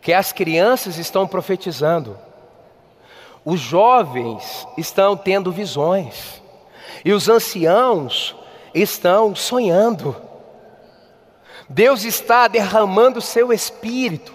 [0.00, 2.16] que as crianças estão profetizando,
[3.46, 6.42] os jovens estão tendo visões,
[7.04, 8.34] e os anciãos
[8.74, 10.16] estão sonhando.
[11.68, 14.34] Deus está derramando o seu espírito,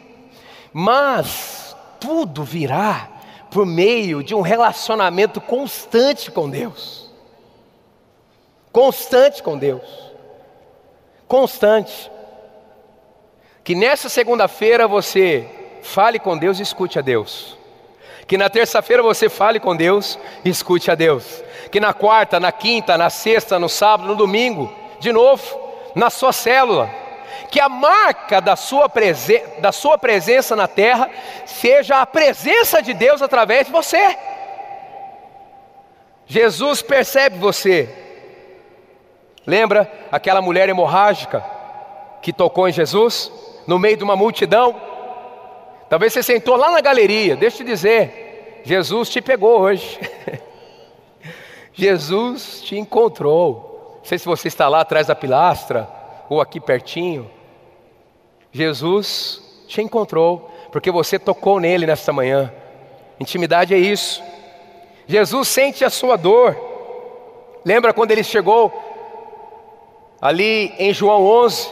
[0.72, 3.10] mas tudo virá
[3.52, 7.12] por meio de um relacionamento constante com Deus.
[8.72, 9.84] Constante com Deus.
[11.28, 12.10] Constante.
[13.62, 15.50] Que nessa segunda-feira você
[15.84, 17.60] fale com Deus e escute a Deus.
[18.32, 21.44] Que na terça-feira você fale com Deus e escute a Deus.
[21.70, 25.44] Que na quarta, na quinta, na sexta, no sábado, no domingo, de novo,
[25.94, 26.90] na sua célula.
[27.50, 31.12] Que a marca da sua, presen da sua presença na terra
[31.46, 34.18] seja a presença de Deus através de você.
[36.26, 37.90] Jesus percebe você,
[39.46, 41.44] Lembra aquela mulher hemorrágica
[42.22, 43.30] que tocou em Jesus
[43.68, 44.91] no meio de uma multidão?
[45.92, 50.00] Talvez você sentou lá na galeria, deixa eu te dizer, Jesus te pegou hoje.
[51.74, 53.98] Jesus te encontrou.
[53.98, 55.90] Não sei se você está lá atrás da pilastra
[56.30, 57.30] ou aqui pertinho.
[58.54, 62.54] Jesus te encontrou porque você tocou nele nesta manhã.
[63.20, 64.24] Intimidade é isso.
[65.06, 66.56] Jesus sente a sua dor.
[67.66, 68.72] Lembra quando ele chegou
[70.22, 71.68] ali em João 11,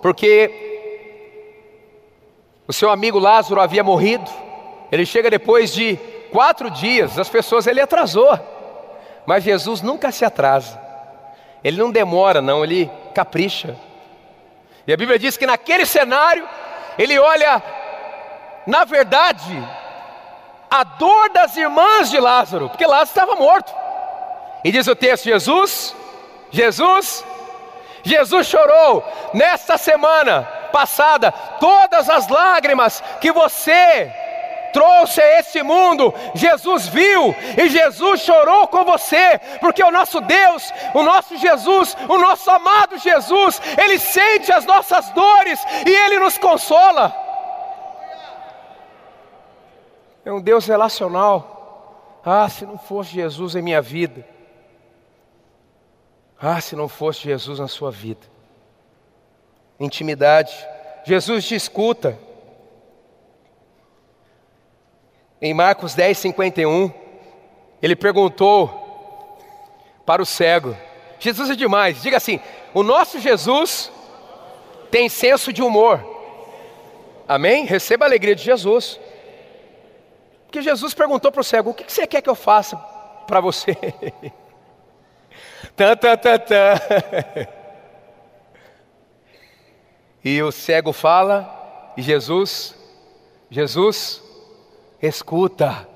[0.00, 0.69] porque
[2.70, 4.30] o seu amigo Lázaro havia morrido.
[4.92, 5.96] Ele chega depois de
[6.30, 8.38] quatro dias, as pessoas ele atrasou,
[9.26, 10.80] mas Jesus nunca se atrasa.
[11.64, 13.76] Ele não demora, não, ele capricha.
[14.86, 16.48] E a Bíblia diz que naquele cenário,
[16.96, 17.60] ele olha,
[18.64, 19.68] na verdade,
[20.70, 23.74] a dor das irmãs de Lázaro, porque Lázaro estava morto.
[24.64, 25.96] E diz o texto: Jesus,
[26.52, 27.24] Jesus
[28.02, 29.04] Jesus chorou
[29.34, 34.10] nesta semana passada todas as lágrimas que você
[34.72, 40.72] trouxe a esse mundo, Jesus viu e Jesus chorou com você, porque o nosso Deus,
[40.94, 46.38] o nosso Jesus, o nosso amado Jesus, Ele sente as nossas dores e Ele nos
[46.38, 47.14] consola.
[50.24, 52.22] É um Deus relacional.
[52.24, 54.24] Ah, se não fosse Jesus em minha vida.
[56.40, 58.29] Ah, se não fosse Jesus na sua vida.
[59.80, 60.54] Intimidade.
[61.04, 62.18] Jesus te escuta.
[65.40, 66.92] Em Marcos 10, 51,
[67.82, 69.38] ele perguntou
[70.04, 70.76] para o cego:
[71.18, 72.38] Jesus é demais, diga assim:
[72.74, 73.90] o nosso Jesus
[74.90, 76.04] tem senso de humor.
[77.26, 77.64] Amém?
[77.64, 79.00] Receba a alegria de Jesus.
[80.44, 82.76] Porque Jesus perguntou para o cego: o que você quer que eu faça
[83.26, 83.74] para você?
[85.76, 86.74] Tá, tá, tá, tá.
[90.24, 92.74] E o cego fala, e Jesus,
[93.50, 94.22] Jesus,
[95.02, 95.88] escuta.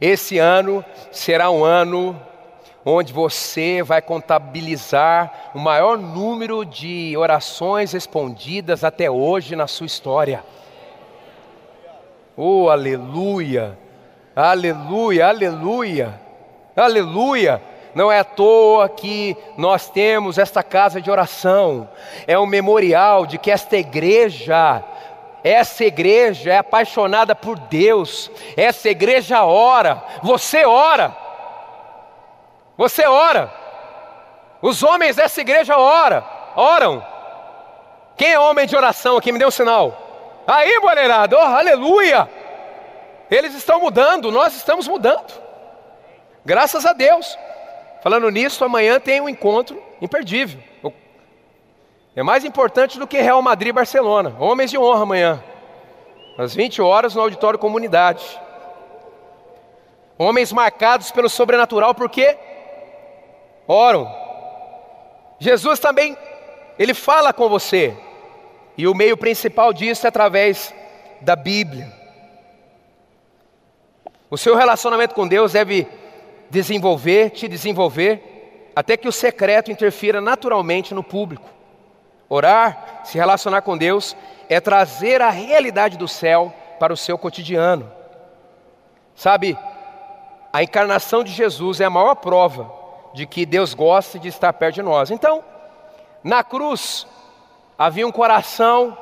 [0.00, 2.20] Esse ano será um ano
[2.84, 10.44] onde você vai contabilizar o maior número de orações respondidas até hoje na sua história.
[12.36, 13.78] Oh, aleluia!
[14.36, 16.20] Aleluia, aleluia,
[16.76, 17.62] aleluia!
[17.96, 21.88] Não é à toa que nós temos esta casa de oração,
[22.26, 24.84] é um memorial de que esta igreja,
[25.42, 31.16] essa igreja é apaixonada por Deus, essa igreja ora, você ora,
[32.76, 33.50] você ora,
[34.60, 36.22] os homens dessa igreja ora,
[36.54, 37.02] oram.
[38.14, 39.32] Quem é homem de oração aqui?
[39.32, 40.42] Me dê um sinal.
[40.46, 42.28] Aí, boleirado, oh, aleluia!
[43.30, 45.32] Eles estão mudando, nós estamos mudando.
[46.44, 47.38] Graças a Deus.
[48.02, 50.60] Falando nisso, amanhã tem um encontro imperdível.
[52.14, 54.34] É mais importante do que Real Madrid e Barcelona.
[54.38, 55.44] Homens de honra amanhã.
[56.38, 58.24] Às 20 horas no auditório comunidade.
[60.18, 62.38] Homens marcados pelo sobrenatural porque
[63.68, 64.10] oram.
[65.38, 66.16] Jesus também,
[66.78, 67.94] ele fala com você.
[68.78, 70.74] E o meio principal disso é através
[71.20, 71.92] da Bíblia.
[74.30, 75.86] O seu relacionamento com Deus deve
[76.50, 81.48] desenvolver, te desenvolver, até que o secreto interfira naturalmente no público.
[82.28, 84.16] Orar, se relacionar com Deus,
[84.48, 87.90] é trazer a realidade do céu para o seu cotidiano.
[89.14, 89.56] Sabe,
[90.52, 92.70] a encarnação de Jesus é a maior prova
[93.14, 95.10] de que Deus gosta de estar perto de nós.
[95.10, 95.42] Então,
[96.22, 97.06] na cruz,
[97.78, 98.96] havia um coração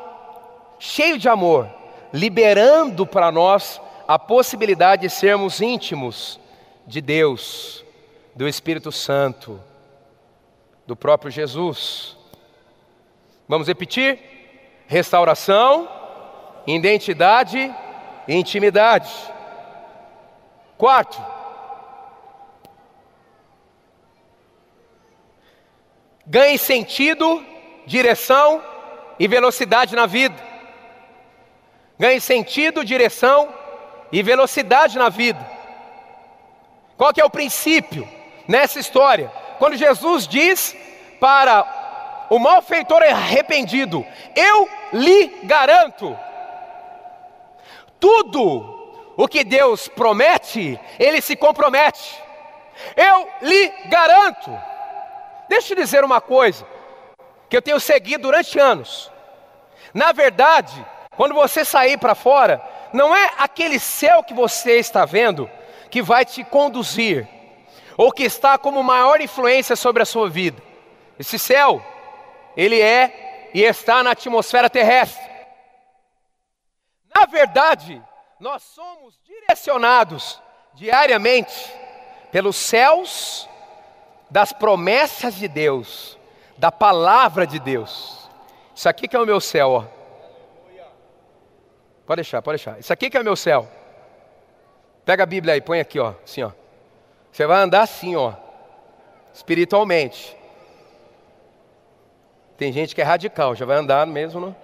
[0.78, 1.68] cheio de amor,
[2.12, 6.38] liberando para nós a possibilidade de sermos íntimos
[6.87, 7.85] de Deus,
[8.35, 9.61] do Espírito Santo,
[10.87, 12.16] do próprio Jesus.
[13.49, 14.18] Vamos repetir?
[14.87, 15.89] Restauração,
[16.66, 17.74] identidade
[18.28, 19.11] e intimidade.
[20.76, 21.24] Quarto,
[26.26, 27.45] ganhe sentido,
[27.87, 28.62] direção
[29.18, 30.37] e velocidade na vida.
[31.99, 33.49] Ganhe sentido, direção
[34.11, 35.53] e velocidade na vida.
[36.97, 38.09] Qual que é o princípio
[38.47, 39.30] nessa história?
[39.59, 40.76] Quando Jesus diz
[41.20, 46.16] para o malfeitor arrependido: Eu lhe garanto,
[47.99, 48.74] tudo
[49.16, 52.22] o que Deus promete, Ele se compromete.
[52.97, 54.51] Eu lhe garanto.
[55.49, 56.66] Deixa eu dizer uma coisa
[57.49, 59.11] que eu tenho seguido durante anos.
[59.92, 60.84] Na verdade,
[61.16, 62.61] quando você sair para fora,
[62.92, 65.49] não é aquele céu que você está vendo
[65.95, 67.28] que vai te conduzir,
[67.97, 70.61] ou que está como maior influência sobre a sua vida.
[71.16, 71.80] Esse céu,
[72.57, 75.24] ele é e está na atmosfera terrestre.
[77.14, 78.03] Na verdade,
[78.40, 80.42] nós somos direcionados
[80.74, 81.72] diariamente
[82.32, 83.49] pelos céus
[84.28, 86.18] das promessas de Deus,
[86.59, 88.28] da palavra de Deus.
[88.74, 89.84] Isso aqui que é o meu céu, ó.
[92.05, 92.80] Pode deixar, pode deixar.
[92.80, 93.84] Isso aqui que é o meu céu.
[95.05, 96.50] Pega a Bíblia aí, põe aqui, ó, assim, ó.
[97.30, 98.32] Você vai andar assim, ó,
[99.32, 100.36] espiritualmente.
[102.57, 104.55] Tem gente que é radical, já vai andar mesmo,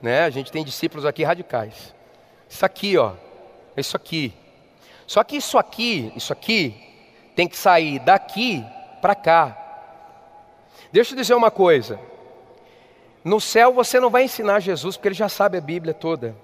[0.00, 0.24] né?
[0.24, 1.94] A gente tem discípulos aqui radicais.
[2.48, 3.14] Isso aqui, ó,
[3.76, 4.34] isso aqui.
[5.06, 6.74] Só que isso aqui, isso aqui,
[7.34, 8.64] tem que sair daqui
[9.00, 9.56] para cá.
[10.92, 11.98] Deixa eu dizer uma coisa.
[13.24, 16.36] No céu você não vai ensinar Jesus porque ele já sabe a Bíblia toda.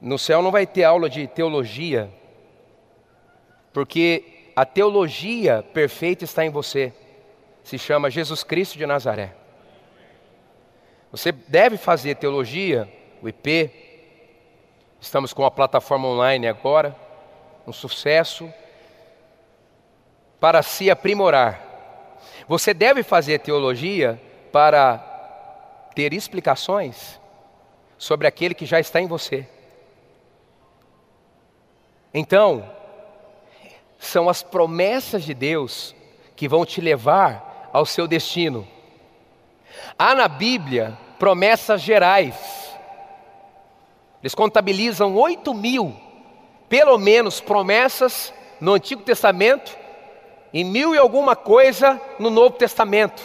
[0.00, 2.10] No céu não vai ter aula de teologia,
[3.72, 6.92] porque a teologia perfeita está em você.
[7.62, 9.34] Se chama Jesus Cristo de Nazaré.
[11.10, 12.88] Você deve fazer teologia,
[13.22, 13.70] o IP.
[15.00, 16.94] Estamos com a plataforma online agora,
[17.66, 18.52] um sucesso
[20.40, 21.62] para se aprimorar.
[22.46, 24.20] Você deve fazer teologia
[24.52, 24.98] para
[25.94, 27.20] ter explicações
[27.98, 29.48] sobre aquele que já está em você.
[32.18, 32.64] Então,
[33.98, 35.94] são as promessas de Deus
[36.34, 38.66] que vão te levar ao seu destino.
[39.98, 42.34] Há na Bíblia promessas gerais.
[44.22, 45.94] Eles contabilizam oito mil,
[46.70, 49.76] pelo menos, promessas no Antigo Testamento
[50.54, 53.22] e mil e alguma coisa no Novo Testamento.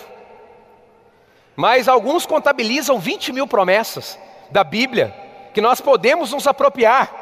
[1.56, 4.20] Mas alguns contabilizam 20 mil promessas
[4.50, 5.16] da Bíblia
[5.54, 7.21] que nós podemos nos apropriar.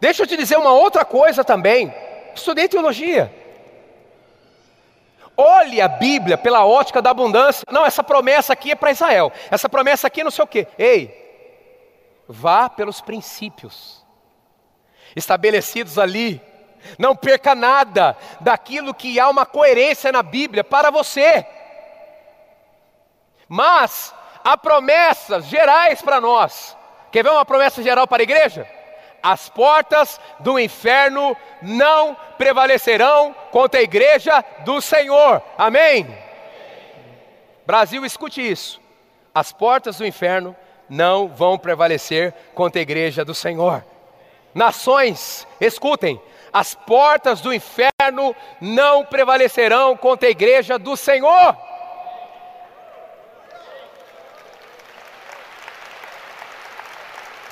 [0.00, 1.94] Deixa eu te dizer uma outra coisa também.
[2.34, 3.32] Estudei teologia.
[5.36, 7.64] Olhe a Bíblia pela ótica da abundância.
[7.70, 9.30] Não, essa promessa aqui é para Israel.
[9.50, 10.66] Essa promessa aqui não sei o quê.
[10.78, 11.20] Ei,
[12.26, 14.04] vá pelos princípios
[15.14, 16.40] estabelecidos ali.
[16.98, 21.46] Não perca nada daquilo que há uma coerência na Bíblia para você.
[23.46, 26.76] Mas há promessas gerais para nós.
[27.12, 28.79] Quer ver uma promessa geral para a igreja?
[29.22, 35.42] As portas do inferno não prevalecerão contra a igreja do Senhor.
[35.58, 36.06] Amém?
[37.66, 38.80] Brasil, escute isso.
[39.34, 40.56] As portas do inferno
[40.88, 43.84] não vão prevalecer contra a igreja do Senhor.
[44.52, 46.20] Nações, escutem,
[46.52, 51.56] as portas do inferno não prevalecerão contra a igreja do Senhor.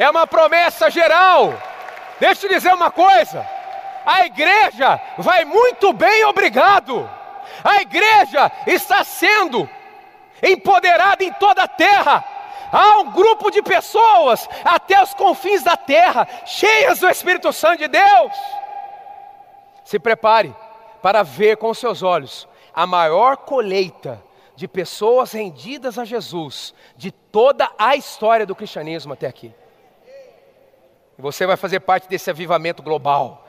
[0.05, 1.55] É uma promessa geral.
[2.21, 3.47] Deixa eu te dizer uma coisa:
[4.05, 7.09] a igreja vai muito bem, obrigado.
[7.65, 9.69] A igreja está sendo
[10.43, 12.25] empoderada em toda a terra.
[12.71, 17.89] Há um grupo de pessoas até os confins da terra, cheias do Espírito Santo de
[17.89, 18.33] Deus.
[19.85, 20.55] Se prepare
[21.03, 24.23] para ver com seus olhos a maior colheita
[24.55, 29.55] de pessoas rendidas a Jesus de toda a história do cristianismo até aqui.
[31.19, 33.45] Você vai fazer parte desse avivamento global.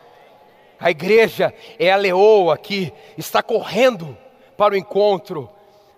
[0.80, 4.18] A igreja é a leoa que está correndo
[4.58, 5.48] para o encontro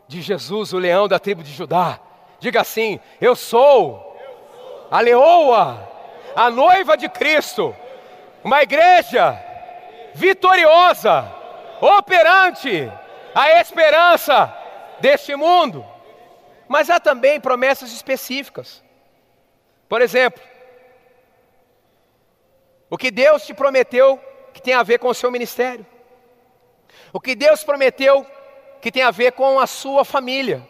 [0.06, 1.98] de Jesus, o leão da tribo de Judá.
[2.42, 4.18] Diga assim: Eu sou
[4.92, 5.90] a leoa,
[6.36, 7.74] a noiva de Cristo,
[8.44, 9.42] uma igreja
[10.14, 11.34] vitoriosa,
[11.80, 12.92] operante,
[13.34, 14.54] a esperança
[15.00, 15.86] deste mundo.
[16.68, 18.84] Mas há também promessas específicas.
[19.88, 20.51] Por exemplo,
[22.92, 24.20] o que Deus te prometeu
[24.54, 25.88] que tem a ver com o seu ministério.
[27.14, 28.28] O que Deus prometeu
[28.82, 30.62] que tem a ver com a sua família,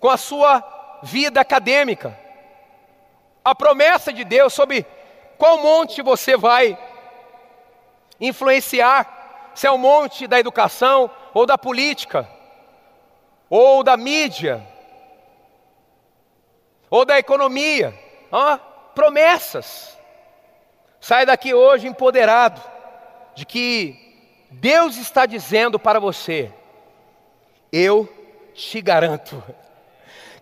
[0.00, 0.64] com a sua
[1.02, 2.18] vida acadêmica.
[3.44, 4.86] A promessa de Deus sobre
[5.36, 6.78] qual monte você vai
[8.18, 12.26] influenciar, se é o monte da educação ou da política,
[13.50, 14.66] ou da mídia,
[16.88, 17.92] ou da economia.
[18.32, 18.58] Ah,
[18.94, 19.94] promessas.
[21.04, 22.62] Sai daqui hoje empoderado
[23.34, 23.94] de que
[24.50, 26.50] Deus está dizendo para você:
[27.70, 28.08] eu
[28.54, 29.44] te garanto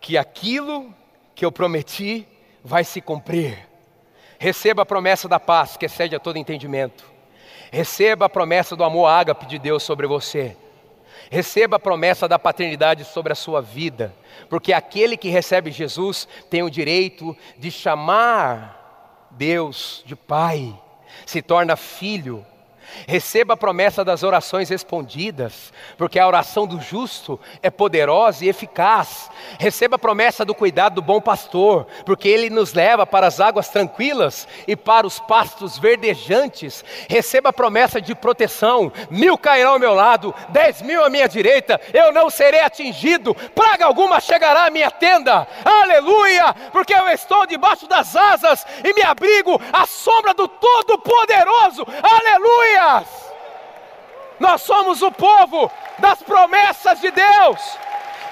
[0.00, 0.94] que aquilo
[1.34, 2.28] que eu prometi
[2.62, 3.58] vai se cumprir.
[4.38, 7.10] Receba a promessa da paz que excede a todo entendimento.
[7.72, 10.56] Receba a promessa do amor ágape de Deus sobre você.
[11.28, 14.14] Receba a promessa da paternidade sobre a sua vida,
[14.48, 18.80] porque aquele que recebe Jesus tem o direito de chamar
[19.36, 20.78] Deus de Pai,
[21.26, 22.44] se torna filho,
[23.06, 29.30] Receba a promessa das orações respondidas, porque a oração do justo é poderosa e eficaz.
[29.58, 33.68] Receba a promessa do cuidado do bom pastor, porque ele nos leva para as águas
[33.68, 36.84] tranquilas e para os pastos verdejantes.
[37.08, 41.80] Receba a promessa de proteção: mil cairão ao meu lado, dez mil à minha direita,
[41.92, 45.46] eu não serei atingido, praga alguma chegará à minha tenda.
[45.64, 46.54] Aleluia!
[46.72, 51.86] Porque eu estou debaixo das asas e me abrigo à sombra do Todo-Poderoso.
[52.02, 52.81] Aleluia!
[54.42, 55.70] Nós somos o povo
[56.00, 57.78] das promessas de Deus.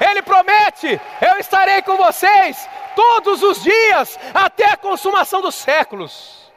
[0.01, 6.53] Ele promete: eu estarei com vocês todos os dias até a consumação dos séculos.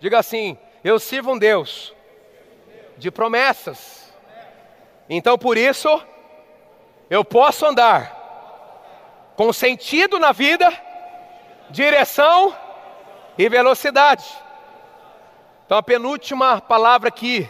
[0.00, 1.94] Diga assim: eu sirvo um Deus
[2.98, 4.12] de promessas.
[5.08, 6.02] Então por isso
[7.08, 8.12] eu posso andar
[9.36, 10.68] com sentido na vida,
[11.70, 12.52] direção
[13.38, 14.26] e velocidade.
[15.64, 17.48] Então a penúltima palavra aqui,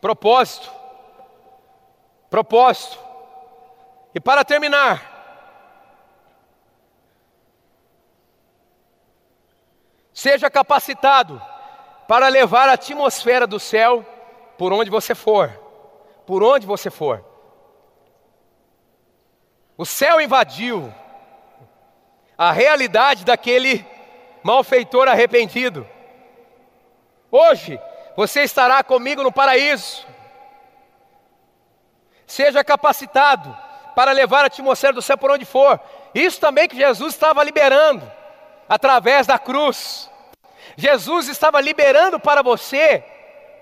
[0.00, 0.70] propósito.
[2.30, 2.98] Propósito.
[4.14, 5.18] E para terminar,
[10.12, 11.40] seja capacitado
[12.06, 14.04] para levar a atmosfera do céu
[14.56, 15.50] por onde você for.
[16.26, 17.24] Por onde você for.
[19.76, 20.92] O céu invadiu
[22.36, 23.86] a realidade daquele
[24.42, 25.86] malfeitor arrependido.
[27.30, 27.78] Hoje,
[28.18, 30.04] você estará comigo no paraíso.
[32.26, 33.56] Seja capacitado
[33.94, 35.78] para levar a atmosfera do céu por onde for.
[36.12, 38.10] Isso também que Jesus estava liberando
[38.68, 40.10] através da cruz.
[40.76, 43.04] Jesus estava liberando para você,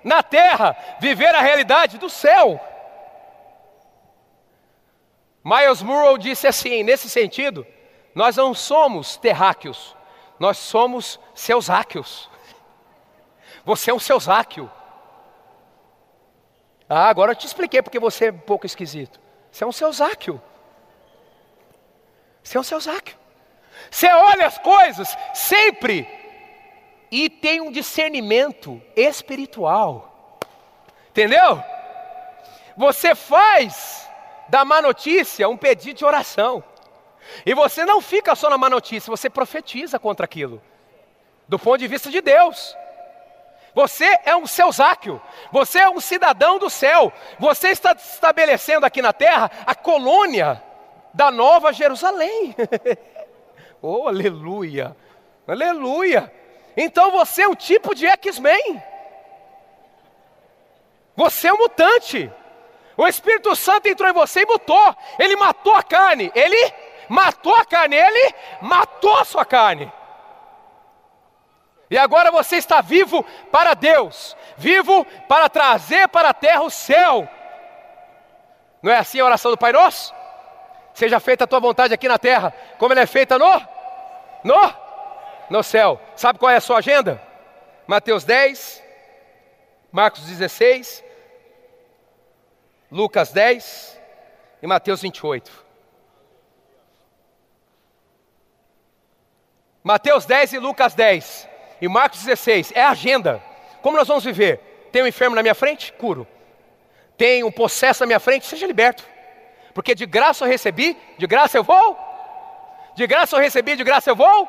[0.02, 2.58] na terra, viver a realidade do céu.
[5.44, 7.66] Miles Murrow disse assim: nesse sentido,
[8.14, 9.94] nós não somos terráqueos,
[10.38, 12.30] nós somos seusáqueos.
[13.66, 14.70] Você é um seusáquio.
[16.88, 19.20] Ah, agora eu te expliquei porque você é um pouco esquisito.
[19.50, 20.40] Você é um seusáquio.
[22.44, 23.18] Você é um seusáquio.
[23.90, 26.08] Você olha as coisas sempre
[27.10, 30.38] e tem um discernimento espiritual.
[31.10, 31.60] Entendeu?
[32.76, 34.08] Você faz
[34.48, 36.62] da má notícia um pedido de oração.
[37.44, 40.62] E você não fica só na má notícia, você profetiza contra aquilo.
[41.48, 42.76] Do ponto de vista de Deus.
[43.76, 45.20] Você é um seusáquio,
[45.52, 50.62] você é um cidadão do céu, você está estabelecendo aqui na terra a colônia
[51.12, 52.56] da nova Jerusalém.
[53.82, 54.96] oh, aleluia,
[55.46, 56.32] aleluia.
[56.74, 58.82] Então você é um tipo de X-Men,
[61.14, 62.32] você é um mutante.
[62.96, 66.72] O Espírito Santo entrou em você e mutou, ele matou a carne, ele
[67.10, 69.92] matou a carne, ele matou a sua carne.
[71.90, 77.28] E agora você está vivo para Deus, vivo para trazer para a terra o céu.
[78.82, 80.14] Não é assim a oração do Pai Nosso?
[80.94, 83.60] Seja feita a tua vontade aqui na terra, como ela é feita no
[84.42, 84.74] no
[85.48, 86.00] no céu.
[86.16, 87.22] Sabe qual é a sua agenda?
[87.86, 88.82] Mateus 10,
[89.92, 91.04] Marcos 16,
[92.90, 94.00] Lucas 10
[94.60, 95.66] e Mateus 28.
[99.84, 103.42] Mateus 10 e Lucas 10 e Marcos 16 é a agenda.
[103.82, 104.88] Como nós vamos viver?
[104.90, 105.92] Tem um enfermo na minha frente?
[105.92, 106.26] Curo.
[107.16, 108.46] Tem um possesso na minha frente?
[108.46, 109.04] Seja liberto.
[109.74, 111.98] Porque de graça eu recebi, de graça eu vou.
[112.94, 114.48] De graça eu recebi, de graça eu vou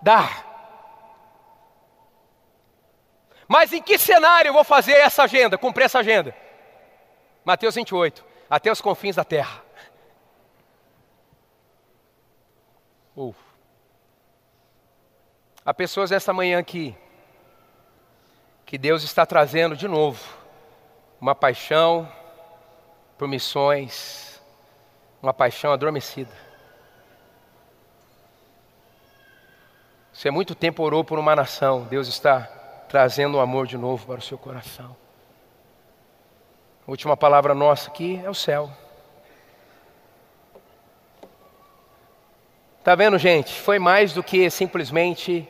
[0.00, 0.46] dar.
[3.46, 6.36] Mas em que cenário eu vou fazer essa agenda, cumprir essa agenda?
[7.44, 9.62] Mateus 28, até os confins da terra.
[13.16, 13.47] Uh.
[15.68, 16.96] Há pessoas esta manhã aqui
[18.64, 20.18] que Deus está trazendo de novo
[21.20, 22.10] uma paixão
[23.18, 24.40] por missões,
[25.22, 26.32] uma paixão adormecida.
[30.10, 32.44] Você há muito tempo orou por uma nação, Deus está
[32.88, 34.96] trazendo o amor de novo para o seu coração.
[36.86, 38.70] A última palavra nossa aqui é o céu.
[42.78, 43.52] Está vendo, gente?
[43.60, 45.46] Foi mais do que simplesmente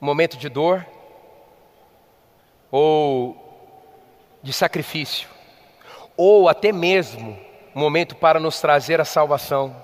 [0.00, 0.86] momento de dor
[2.70, 3.36] ou
[4.42, 5.28] de sacrifício
[6.16, 7.38] ou até mesmo
[7.74, 9.76] momento para nos trazer a salvação.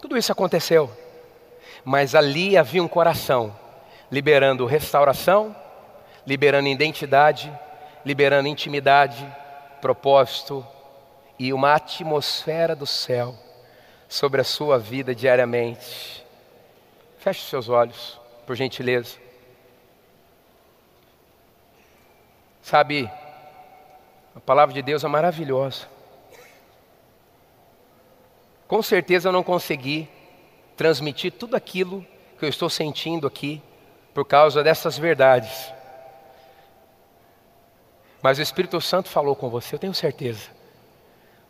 [0.00, 0.90] Tudo isso aconteceu,
[1.84, 3.56] mas ali havia um coração
[4.10, 5.54] liberando restauração,
[6.26, 7.52] liberando identidade,
[8.04, 9.24] liberando intimidade,
[9.80, 10.66] propósito
[11.38, 13.34] e uma atmosfera do céu
[14.08, 16.26] sobre a sua vida diariamente.
[17.18, 19.29] Feche seus olhos, por gentileza.
[22.70, 23.10] Sabe,
[24.32, 25.88] a palavra de Deus é maravilhosa.
[28.68, 30.08] Com certeza eu não consegui
[30.76, 32.06] transmitir tudo aquilo
[32.38, 33.60] que eu estou sentindo aqui
[34.14, 35.72] por causa dessas verdades.
[38.22, 40.48] Mas o Espírito Santo falou com você, eu tenho certeza.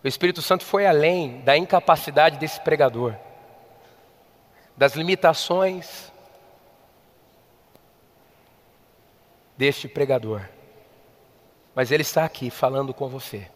[0.02, 3.14] O Espírito Santo foi além da incapacidade desse pregador,
[4.74, 6.10] das limitações
[9.58, 10.48] deste pregador
[11.74, 13.48] mas Ele está aqui falando com você.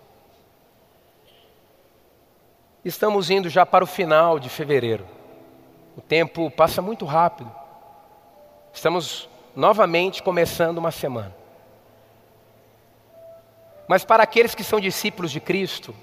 [2.84, 5.06] Estamos indo já para o final de fevereiro.
[5.96, 7.50] O tempo passa muito rápido.
[8.72, 11.34] Estamos novamente começando uma semana.
[13.88, 15.94] Mas para aqueles que são discípulos de Cristo,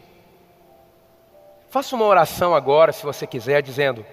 [1.70, 4.06] faça uma oração agora, se você quiser, dizendo,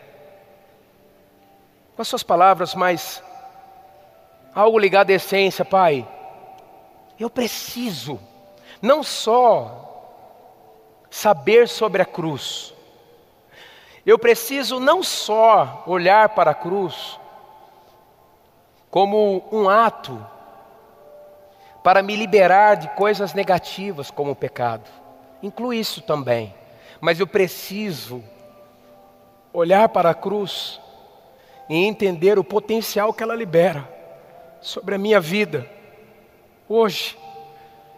[1.95, 3.23] com as suas palavras, mas
[4.55, 6.07] algo ligado à essência, Pai.
[7.19, 8.21] Eu preciso
[8.81, 9.85] não só
[11.11, 12.73] saber sobre a cruz,
[14.07, 17.19] eu preciso não só olhar para a cruz
[18.91, 20.25] como um ato
[21.83, 24.89] para me liberar de coisas negativas como o pecado.
[25.43, 26.55] Inclui isso também.
[27.01, 28.23] Mas eu preciso
[29.53, 30.81] olhar para a cruz
[31.69, 33.89] e entender o potencial que ela libera
[34.61, 35.78] sobre a minha vida
[36.69, 37.19] hoje,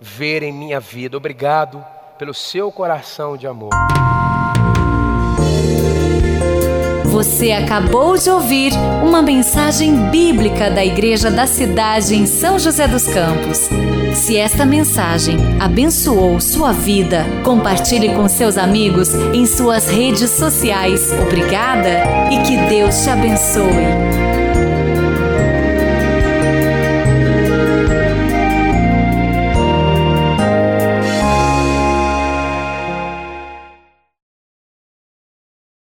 [0.00, 1.18] ver em minha vida.
[1.18, 1.84] Obrigado
[2.18, 3.70] pelo seu coração de amor.
[7.04, 8.72] Você acabou de ouvir
[9.02, 13.68] uma mensagem bíblica da Igreja da Cidade em São José dos Campos.
[14.14, 21.12] Se esta mensagem abençoou sua vida, compartilhe com seus amigos em suas redes sociais.
[21.20, 24.33] Obrigada e que Deus te abençoe.